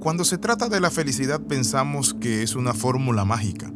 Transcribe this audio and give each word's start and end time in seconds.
Cuando 0.00 0.24
se 0.24 0.38
trata 0.38 0.68
de 0.68 0.78
la 0.78 0.90
felicidad 0.90 1.40
pensamos 1.40 2.14
que 2.14 2.42
es 2.42 2.54
una 2.54 2.74
fórmula 2.74 3.24
mágica. 3.24 3.72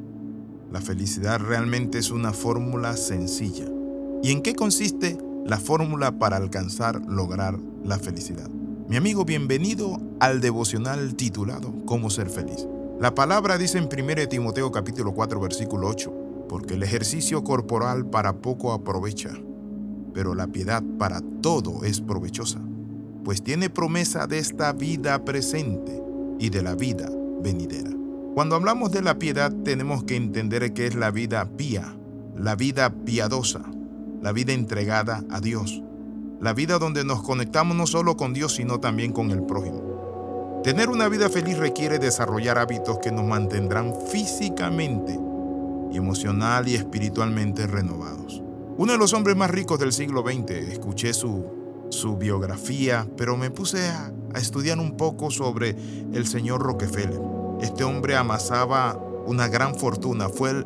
La 0.70 0.80
felicidad 0.80 1.40
realmente 1.40 1.98
es 1.98 2.10
una 2.10 2.32
fórmula 2.32 2.96
sencilla. 2.96 3.64
¿Y 4.22 4.30
en 4.30 4.42
qué 4.42 4.54
consiste 4.54 5.18
la 5.44 5.58
fórmula 5.58 6.18
para 6.18 6.36
alcanzar, 6.36 7.00
lograr 7.06 7.58
la 7.84 7.98
felicidad? 7.98 8.48
Mi 8.88 8.96
amigo, 8.96 9.24
bienvenido 9.24 9.98
al 10.20 10.40
devocional 10.40 11.16
titulado 11.16 11.74
Cómo 11.86 12.10
ser 12.10 12.28
feliz. 12.28 12.68
La 13.00 13.14
palabra 13.14 13.56
dice 13.56 13.78
en 13.78 13.88
1 13.90 14.28
Timoteo 14.28 14.70
capítulo 14.70 15.14
4 15.14 15.40
versículo 15.40 15.88
8, 15.88 16.12
porque 16.48 16.74
el 16.74 16.82
ejercicio 16.82 17.42
corporal 17.42 18.06
para 18.06 18.34
poco 18.34 18.72
aprovecha, 18.72 19.30
pero 20.12 20.34
la 20.34 20.46
piedad 20.48 20.82
para 20.98 21.22
todo 21.40 21.82
es 21.82 22.00
provechosa, 22.00 22.60
pues 23.24 23.42
tiene 23.42 23.70
promesa 23.70 24.26
de 24.26 24.38
esta 24.38 24.72
vida 24.72 25.24
presente 25.24 26.09
y 26.40 26.50
de 26.50 26.62
la 26.62 26.74
vida 26.74 27.08
venidera. 27.42 27.90
Cuando 28.34 28.56
hablamos 28.56 28.90
de 28.90 29.02
la 29.02 29.18
piedad 29.18 29.52
tenemos 29.64 30.02
que 30.04 30.16
entender 30.16 30.72
que 30.72 30.86
es 30.86 30.94
la 30.96 31.10
vida 31.10 31.48
pía, 31.56 31.94
la 32.36 32.56
vida 32.56 32.90
piadosa, 33.04 33.60
la 34.22 34.32
vida 34.32 34.52
entregada 34.52 35.22
a 35.30 35.40
Dios, 35.40 35.82
la 36.40 36.54
vida 36.54 36.78
donde 36.78 37.04
nos 37.04 37.22
conectamos 37.22 37.76
no 37.76 37.86
solo 37.86 38.16
con 38.16 38.32
Dios 38.32 38.54
sino 38.54 38.80
también 38.80 39.12
con 39.12 39.30
el 39.30 39.44
prójimo. 39.44 40.60
Tener 40.64 40.88
una 40.88 41.08
vida 41.08 41.28
feliz 41.28 41.58
requiere 41.58 41.98
desarrollar 41.98 42.58
hábitos 42.58 42.98
que 42.98 43.12
nos 43.12 43.24
mantendrán 43.24 43.94
físicamente, 44.10 45.18
emocional 45.92 46.68
y 46.68 46.74
espiritualmente 46.74 47.66
renovados. 47.66 48.42
Uno 48.76 48.92
de 48.92 48.98
los 48.98 49.12
hombres 49.12 49.36
más 49.36 49.50
ricos 49.50 49.78
del 49.78 49.92
siglo 49.92 50.22
XX, 50.22 50.50
escuché 50.50 51.12
su, 51.12 51.59
su 51.90 52.16
biografía, 52.16 53.06
pero 53.16 53.36
me 53.36 53.50
puse 53.50 53.88
a, 53.88 54.12
estudiar 54.34 54.78
un 54.78 54.96
poco 54.96 55.30
sobre 55.30 55.76
el 56.12 56.26
señor 56.26 56.62
Rockefeller. 56.62 57.20
Este 57.60 57.82
hombre 57.82 58.16
amasaba 58.16 58.96
una 59.26 59.48
gran 59.48 59.74
fortuna, 59.74 60.28
fue 60.28 60.50
el 60.50 60.64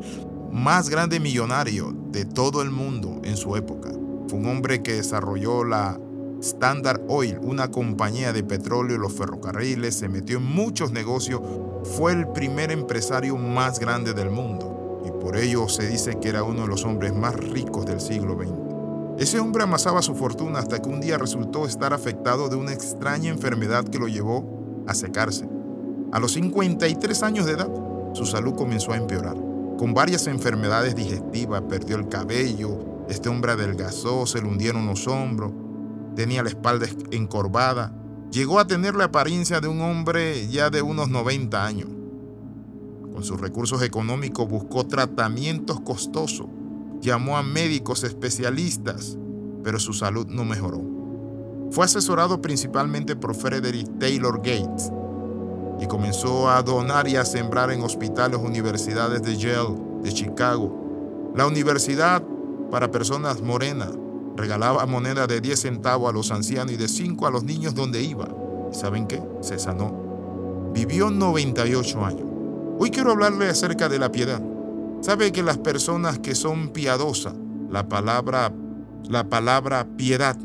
más 0.51 0.89
grande 0.89 1.19
millonario 1.19 1.93
de 2.11 2.25
todo 2.25 2.61
el 2.61 2.69
mundo 2.69 3.21
en 3.23 3.37
su 3.37 3.55
época. 3.55 3.89
Fue 4.29 4.39
un 4.39 4.45
hombre 4.45 4.83
que 4.83 4.93
desarrolló 4.93 5.63
la 5.63 5.99
Standard 6.41 7.01
Oil, 7.07 7.39
una 7.41 7.71
compañía 7.71 8.31
de 8.31 8.43
petróleo, 8.43 8.97
los 8.97 9.13
ferrocarriles, 9.13 9.95
se 9.95 10.09
metió 10.09 10.37
en 10.37 10.45
muchos 10.45 10.91
negocios, 10.91 11.41
fue 11.97 12.13
el 12.13 12.27
primer 12.27 12.71
empresario 12.71 13.35
más 13.35 13.79
grande 13.79 14.13
del 14.13 14.29
mundo 14.29 15.01
y 15.05 15.11
por 15.11 15.37
ello 15.37 15.67
se 15.69 15.87
dice 15.87 16.19
que 16.19 16.29
era 16.29 16.43
uno 16.43 16.61
de 16.61 16.67
los 16.67 16.83
hombres 16.83 17.13
más 17.15 17.35
ricos 17.35 17.85
del 17.85 17.99
siglo 17.99 18.35
XX. 18.35 18.64
Ese 19.17 19.39
hombre 19.39 19.63
amasaba 19.63 20.01
su 20.01 20.13
fortuna 20.13 20.59
hasta 20.59 20.81
que 20.81 20.89
un 20.89 20.99
día 20.99 21.17
resultó 21.17 21.65
estar 21.65 21.93
afectado 21.93 22.49
de 22.49 22.57
una 22.57 22.73
extraña 22.73 23.29
enfermedad 23.29 23.85
que 23.85 23.97
lo 23.97 24.09
llevó 24.09 24.83
a 24.87 24.93
secarse. 24.93 25.47
A 26.11 26.19
los 26.19 26.33
53 26.33 27.23
años 27.23 27.45
de 27.45 27.53
edad, 27.53 27.69
su 28.13 28.25
salud 28.25 28.55
comenzó 28.55 28.91
a 28.91 28.97
empeorar. 28.97 29.37
Con 29.77 29.93
varias 29.93 30.27
enfermedades 30.27 30.95
digestivas, 30.95 31.61
perdió 31.61 31.95
el 31.95 32.09
cabello, 32.09 33.05
este 33.07 33.29
hombre 33.29 33.53
adelgazó, 33.53 34.25
se 34.25 34.41
le 34.41 34.49
hundieron 34.49 34.85
los 34.85 35.07
hombros, 35.07 35.53
tenía 36.13 36.43
la 36.43 36.49
espalda 36.49 36.85
encorvada, 37.11 37.93
llegó 38.31 38.59
a 38.59 38.67
tener 38.67 38.95
la 38.95 39.05
apariencia 39.05 39.61
de 39.61 39.69
un 39.69 39.79
hombre 39.79 40.45
ya 40.49 40.69
de 40.69 40.81
unos 40.81 41.07
90 41.07 41.65
años. 41.65 41.89
Con 43.13 43.23
sus 43.23 43.39
recursos 43.39 43.81
económicos 43.81 44.49
buscó 44.49 44.85
tratamientos 44.85 45.79
costosos 45.79 46.47
llamó 47.05 47.37
a 47.37 47.43
médicos 47.43 48.03
especialistas, 48.03 49.17
pero 49.63 49.79
su 49.79 49.93
salud 49.93 50.27
no 50.27 50.43
mejoró. 50.43 50.81
Fue 51.71 51.85
asesorado 51.85 52.41
principalmente 52.41 53.15
por 53.15 53.35
Frederick 53.35 53.99
Taylor 53.99 54.37
Gates 54.37 54.91
y 55.79 55.87
comenzó 55.87 56.49
a 56.49 56.61
donar 56.63 57.07
y 57.07 57.15
a 57.15 57.25
sembrar 57.25 57.71
en 57.71 57.83
hospitales, 57.83 58.39
universidades 58.39 59.21
de 59.21 59.37
Yale, 59.37 59.75
de 60.01 60.11
Chicago. 60.11 61.31
La 61.35 61.47
universidad 61.47 62.23
para 62.71 62.91
personas 62.91 63.41
morenas 63.41 63.91
regalaba 64.35 64.85
moneda 64.85 65.27
de 65.27 65.41
10 65.41 65.59
centavos 65.59 66.09
a 66.09 66.13
los 66.13 66.31
ancianos 66.31 66.73
y 66.73 66.77
de 66.77 66.87
5 66.87 67.27
a 67.27 67.31
los 67.31 67.43
niños 67.43 67.75
donde 67.75 68.01
iba. 68.01 68.27
¿Y 68.71 68.75
saben 68.75 69.07
qué? 69.07 69.21
Se 69.41 69.59
sanó. 69.59 70.71
Vivió 70.73 71.09
98 71.09 72.05
años. 72.05 72.27
Hoy 72.79 72.89
quiero 72.89 73.11
hablarle 73.11 73.47
acerca 73.47 73.87
de 73.89 73.99
la 73.99 74.11
piedad. 74.11 74.41
¿Sabe 75.05 75.31
que 75.31 75.43
las 75.43 75.59
personas 75.59 76.17
que 76.17 76.33
son 76.33 76.69
piadosas, 76.69 77.35
la 77.69 77.87
palabra, 77.87 78.51
la 79.07 79.29
palabra 79.29 79.87
piedad 79.95 80.35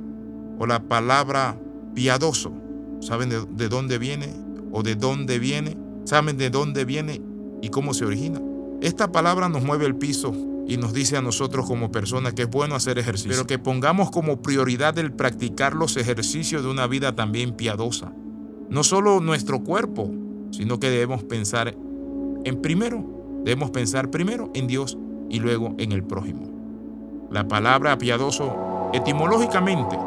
o 0.58 0.66
la 0.66 0.82
palabra 0.82 1.58
piadoso, 1.94 2.52
¿saben 3.00 3.30
de, 3.30 3.46
de 3.52 3.70
dónde 3.70 3.96
viene 3.96 4.34
o 4.70 4.82
de 4.82 4.96
dónde 4.96 5.38
viene? 5.38 5.78
¿Saben 6.04 6.36
de 6.36 6.50
dónde 6.50 6.84
viene 6.84 7.22
y 7.62 7.70
cómo 7.70 7.94
se 7.94 8.04
origina? 8.04 8.38
Esta 8.82 9.10
palabra 9.10 9.48
nos 9.48 9.64
mueve 9.64 9.86
el 9.86 9.96
piso 9.96 10.34
y 10.68 10.76
nos 10.76 10.92
dice 10.92 11.16
a 11.16 11.22
nosotros 11.22 11.64
como 11.64 11.90
personas 11.90 12.34
que 12.34 12.42
es 12.42 12.50
bueno 12.50 12.74
hacer 12.74 12.98
ejercicio, 12.98 13.30
pero 13.30 13.46
que 13.46 13.58
pongamos 13.58 14.10
como 14.10 14.42
prioridad 14.42 14.98
el 14.98 15.10
practicar 15.10 15.74
los 15.74 15.96
ejercicios 15.96 16.62
de 16.62 16.68
una 16.68 16.86
vida 16.86 17.16
también 17.16 17.56
piadosa. 17.56 18.12
No 18.68 18.84
solo 18.84 19.20
nuestro 19.20 19.64
cuerpo, 19.64 20.10
sino 20.50 20.78
que 20.78 20.90
debemos 20.90 21.24
pensar 21.24 21.74
en 22.44 22.60
primero 22.60 23.19
Debemos 23.44 23.70
pensar 23.70 24.10
primero 24.10 24.50
en 24.54 24.66
Dios 24.66 24.98
y 25.28 25.40
luego 25.40 25.74
en 25.78 25.92
el 25.92 26.04
prójimo. 26.04 26.48
La 27.30 27.48
palabra 27.48 27.96
piadoso 27.96 28.90
etimológicamente, 28.92 29.98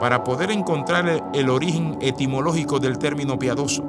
para 0.00 0.24
poder 0.24 0.50
encontrar 0.50 1.30
el 1.32 1.48
origen 1.50 1.96
etimológico 2.00 2.80
del 2.80 2.98
término 2.98 3.38
piadoso, 3.38 3.84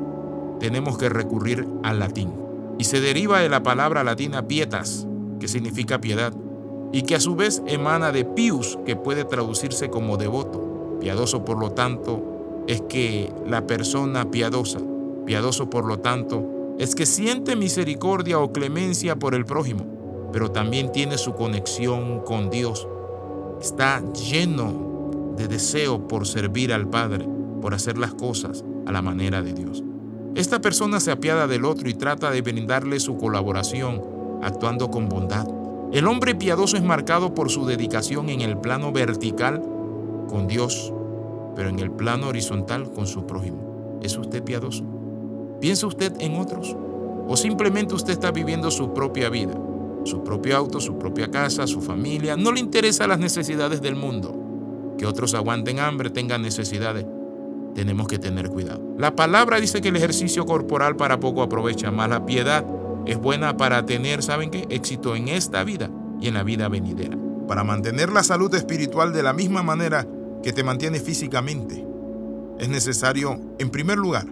tenemos 0.59 0.98
que 0.98 1.09
recurrir 1.09 1.68
al 1.84 2.00
latín. 2.00 2.34
Y 2.78 2.84
se 2.84 3.02
deriva 3.02 3.40
de 3.40 3.50
la 3.50 3.64
palabra 3.64 4.03
latina 4.03 4.48
pietas, 4.48 5.08
que 5.40 5.48
significa 5.48 6.00
piedad, 6.02 6.34
y 6.92 7.02
que 7.02 7.16
a 7.16 7.20
su 7.20 7.36
vez 7.36 7.64
emana 7.66 8.12
de 8.12 8.26
pius, 8.26 8.78
que 8.86 8.96
puede 8.96 9.26
traducirse 9.26 9.90
como 9.90 10.18
devoto. 10.18 10.98
Piadoso, 11.00 11.44
por 11.44 11.58
lo 11.58 11.72
tanto, 11.72 12.64
es 12.68 12.82
que 12.82 13.34
la 13.48 13.66
persona 13.66 14.30
piadosa, 14.30 14.80
piadoso, 15.26 15.70
por 15.70 15.86
lo 15.86 16.00
tanto, 16.00 16.46
es 16.79 16.95
que 16.95 17.06
siente 17.06 17.56
misericordia 17.56 18.39
o 18.39 18.51
clemencia 18.51 19.16
por 19.16 19.35
el 19.35 19.45
prójimo, 19.45 20.29
pero 20.31 20.51
también 20.51 20.91
tiene 20.91 21.17
su 21.17 21.34
conexión 21.34 22.22
con 22.22 22.50
Dios. 22.50 22.88
Está 23.61 24.01
lleno 24.13 25.34
de 25.38 25.47
deseo 25.47 26.07
por 26.07 26.28
servir 26.28 26.73
al 26.73 26.89
Padre, 26.89 27.28
por 27.61 27.73
hacer 27.73 27.97
las 27.97 28.13
cosas 28.13 28.66
a 28.85 28.91
la 28.91 29.01
manera 29.01 29.41
de 29.41 29.53
Dios. 29.53 29.84
Esta 30.35 30.61
persona 30.61 31.00
se 31.00 31.11
apiada 31.11 31.45
del 31.47 31.63
otro 31.63 31.88
y 31.89 31.94
trata 31.94 32.31
de 32.31 32.41
brindarle 32.41 33.00
su 33.00 33.17
colaboración, 33.17 34.01
actuando 34.41 34.90
con 34.90 35.07
bondad. 35.07 35.47
El 35.91 36.07
hombre 36.07 36.34
piadoso 36.34 36.75
es 36.75 36.84
marcado 36.84 37.35
por 37.35 37.51
su 37.51 37.67
dedicación 37.67 38.29
en 38.29 38.41
el 38.41 38.57
plano 38.57 38.91
vertical 38.91 39.61
con 40.28 40.47
Dios, 40.47 40.91
pero 41.55 41.69
en 41.69 41.78
el 41.78 41.91
plano 41.91 42.29
horizontal 42.29 42.91
con 42.91 43.05
su 43.05 43.28
prójimo. 43.28 44.00
¿Es 44.01 44.17
usted 44.17 44.44
piadoso? 44.44 44.93
¿Piensa 45.63 45.88
usted 45.88 46.12
en 46.19 46.35
otros? 46.35 46.75
¿O 47.25 47.38
simplemente 47.38 47.96
usted 47.96 48.12
está 48.12 48.31
viviendo 48.31 48.69
su 48.69 48.94
propia 48.94 49.29
vida? 49.29 49.53
Su 50.03 50.22
propio 50.22 50.57
auto, 50.57 50.81
su 50.81 51.00
propia 51.00 51.31
casa, 51.31 51.68
su 51.68 51.79
familia. 51.79 52.35
No 52.35 52.51
le 52.51 52.59
interesan 52.59 53.07
las 53.07 53.18
necesidades 53.18 53.81
del 53.81 53.96
mundo. 53.96 54.94
Que 54.97 55.06
otros 55.06 55.34
aguanten 55.34 55.79
hambre, 55.79 56.09
tengan 56.09 56.41
necesidades. 56.41 57.06
Tenemos 57.75 58.09
que 58.09 58.19
tener 58.19 58.50
cuidado. 58.50 58.81
La 58.97 59.16
palabra 59.16 59.62
dice 59.62 59.79
que 59.79 59.88
el 59.88 59.96
ejercicio 59.96 60.46
corporal 60.46 60.97
para 60.97 61.22
poco 61.22 61.41
aprovecha, 61.41 61.91
más 61.91 62.09
la 62.09 62.25
piedad 62.25 62.66
es 63.06 63.18
buena 63.18 63.56
para 63.56 63.85
tener, 63.85 64.22
¿saben 64.22 64.52
qué? 64.52 64.66
Éxito 64.69 65.16
en 65.16 65.29
esta 65.29 65.63
vida 65.63 65.90
y 66.19 66.28
en 66.28 66.34
la 66.34 66.44
vida 66.44 66.68
venidera. 66.68 67.18
Para 67.47 67.63
mantener 67.63 68.12
la 68.12 68.23
salud 68.23 68.53
espiritual 68.53 69.13
de 69.13 69.23
la 69.23 69.31
misma 69.31 69.63
manera 69.63 70.06
que 70.44 70.52
te 70.52 70.66
mantiene 70.66 71.00
físicamente, 71.00 71.88
es 72.59 72.68
necesario, 72.68 73.40
en 73.59 73.69
primer 73.69 73.97
lugar, 73.97 74.25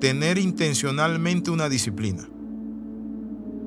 tener 0.00 0.38
intencionalmente 0.38 1.50
una 1.50 1.68
disciplina. 1.68 2.28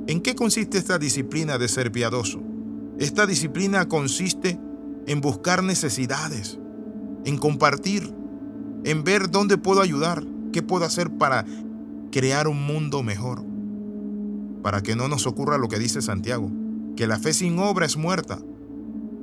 ¿En 0.07 0.21
qué 0.21 0.35
consiste 0.35 0.77
esta 0.77 0.97
disciplina 0.97 1.57
de 1.57 1.67
ser 1.67 1.91
piadoso? 1.91 2.41
Esta 2.97 3.25
disciplina 3.25 3.87
consiste 3.87 4.59
en 5.07 5.21
buscar 5.21 5.63
necesidades, 5.63 6.59
en 7.25 7.37
compartir, 7.37 8.13
en 8.83 9.03
ver 9.03 9.29
dónde 9.29 9.57
puedo 9.57 9.81
ayudar, 9.81 10.23
qué 10.51 10.61
puedo 10.61 10.85
hacer 10.85 11.09
para 11.09 11.45
crear 12.11 12.47
un 12.47 12.65
mundo 12.65 13.03
mejor. 13.03 13.43
Para 14.63 14.81
que 14.81 14.95
no 14.95 15.07
nos 15.07 15.27
ocurra 15.27 15.57
lo 15.57 15.67
que 15.67 15.79
dice 15.79 16.01
Santiago, 16.01 16.51
que 16.95 17.07
la 17.07 17.19
fe 17.19 17.33
sin 17.33 17.59
obra 17.59 17.85
es 17.85 17.97
muerta. 17.97 18.39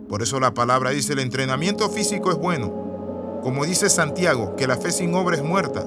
Por 0.09 0.23
eso 0.23 0.41
la 0.41 0.55
palabra 0.55 0.91
dice, 0.91 1.13
el 1.13 1.19
entrenamiento 1.19 1.91
físico 1.91 2.31
es 2.31 2.39
bueno. 2.39 3.41
Como 3.43 3.65
dice 3.65 3.91
Santiago, 3.91 4.57
que 4.57 4.67
la 4.67 4.77
fe 4.77 4.93
sin 4.93 5.15
obra 5.15 5.37
es 5.37 5.43
muerta. 5.43 5.87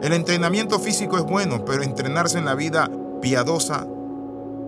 El 0.00 0.12
entrenamiento 0.12 0.78
físico 0.78 1.18
es 1.18 1.24
bueno, 1.24 1.64
pero 1.64 1.82
entrenarse 1.82 2.38
en 2.38 2.44
la 2.44 2.54
vida 2.54 2.88
piadosa 3.20 3.84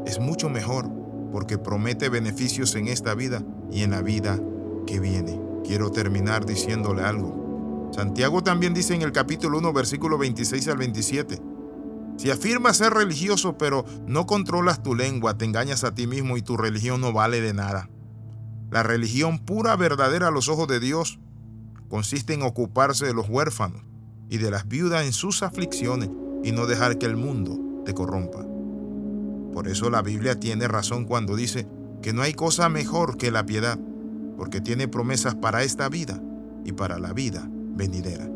es 0.05 0.19
mucho 0.19 0.49
mejor 0.49 0.91
porque 1.31 1.57
promete 1.57 2.09
beneficios 2.09 2.75
en 2.75 2.89
esta 2.89 3.15
vida 3.15 3.41
y 3.71 3.85
en 3.85 3.93
la 3.93 4.03
vida 4.03 4.41
que 4.89 4.99
viene. 4.99 5.41
Quiero 5.65 5.93
terminar 5.93 6.47
diciéndole 6.47 7.03
algo. 7.03 7.91
Santiago 7.95 8.43
también 8.43 8.75
dice 8.75 8.97
en 8.97 9.03
el 9.03 9.13
capítulo 9.13 9.59
1, 9.59 9.73
versículo 9.73 10.19
26 10.19 10.67
al 10.67 10.79
27, 10.79 11.41
Si 12.17 12.31
afirmas 12.33 12.79
ser 12.79 12.93
religioso 12.93 13.57
pero 13.57 13.85
no 14.09 14.27
controlas 14.27 14.83
tu 14.83 14.97
lengua, 14.97 15.39
te 15.39 15.45
engañas 15.45 15.85
a 15.85 15.95
ti 15.95 16.09
mismo 16.09 16.39
y 16.39 16.43
tu 16.43 16.57
religión 16.57 17.01
no 17.01 17.13
vale 17.13 17.41
de 17.41 17.55
nada. 17.55 17.89
La 18.73 18.83
religión 18.83 19.39
pura, 19.39 19.77
verdadera 19.77 20.29
a 20.29 20.33
los 20.33 20.49
ojos 20.49 20.67
de 20.67 20.81
Dios, 20.81 21.21
consiste 21.89 22.35
en 22.35 22.43
ocuparse 22.43 23.07
de 23.07 23.15
los 23.15 23.29
huérfanos 23.29 23.90
y 24.31 24.39
de 24.39 24.51
las 24.51 24.67
viudas 24.69 25.05
en 25.05 25.13
sus 25.13 25.43
aflicciones 25.43 26.09
y 26.43 26.53
no 26.53 26.67
dejar 26.67 26.97
que 26.97 27.07
el 27.07 27.17
mundo 27.17 27.83
te 27.85 27.93
corrompa. 27.93 28.47
Por 29.53 29.69
eso 29.69 29.91
la 29.91 30.01
Biblia 30.01 30.39
tiene 30.39 30.69
razón 30.69 31.05
cuando 31.05 31.37
dice 31.37 31.67
que 32.01 32.13
no 32.13 32.23
hay 32.23 32.33
cosa 32.33 32.69
mejor 32.69 33.19
que 33.19 33.33
la 33.33 33.45
piedad, 33.45 33.79
porque 34.37 34.61
tiene 34.61 34.89
promesas 34.89 35.35
para 35.35 35.65
esta 35.65 35.89
vida 35.89 36.23
y 36.65 36.73
para 36.73 36.99
la 36.99 37.13
vida 37.13 37.47
venidera. 37.51 38.31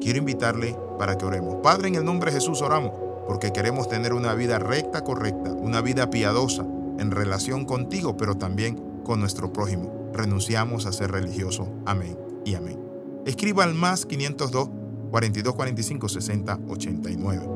Quiero 0.00 0.18
invitarle 0.18 0.76
para 0.98 1.16
que 1.16 1.24
oremos. 1.24 1.56
Padre, 1.62 1.88
en 1.88 1.94
el 1.96 2.04
nombre 2.04 2.30
de 2.30 2.36
Jesús 2.36 2.60
oramos, 2.60 2.92
porque 3.26 3.52
queremos 3.52 3.88
tener 3.88 4.12
una 4.12 4.34
vida 4.34 4.58
recta, 4.58 5.02
correcta, 5.02 5.52
una 5.52 5.80
vida 5.80 6.10
piadosa 6.10 6.66
en 6.98 7.10
relación 7.10 7.64
contigo, 7.64 8.16
pero 8.16 8.36
también 8.36 8.76
con 9.04 9.20
nuestro 9.20 9.52
prójimo. 9.52 10.10
Renunciamos 10.12 10.86
a 10.86 10.92
ser 10.92 11.10
religioso. 11.10 11.68
Amén 11.86 12.18
y 12.44 12.54
amén. 12.54 12.78
Escriba 13.26 13.64
al 13.64 13.74
más 13.74 14.06
502 14.06 14.68
4245 15.10 16.08
60 16.08 16.60
89. 16.68 17.48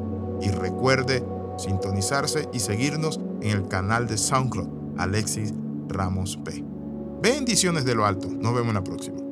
Y 0.43 0.49
recuerde 0.51 1.25
sintonizarse 1.57 2.49
y 2.53 2.61
seguirnos 2.61 3.21
en 3.41 3.51
el 3.51 3.69
canal 3.69 4.07
de 4.07 4.19
SoundCloud 4.19 4.99
Alexis 4.99 5.55
Ramos 5.89 6.39
P. 6.45 6.65
Bendiciones 7.23 7.85
de 7.85 7.95
lo 7.95 8.05
alto. 8.05 8.29
Nos 8.29 8.55
vemos 8.55 8.69
en 8.69 8.75
la 8.75 8.85
próxima. 8.85 9.24